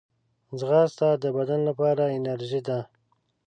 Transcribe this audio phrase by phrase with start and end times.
[0.59, 2.79] ځغاسته د بدن لپاره انرژي ده